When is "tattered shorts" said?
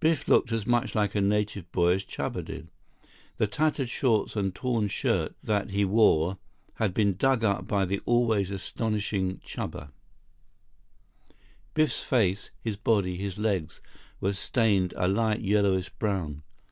3.46-4.34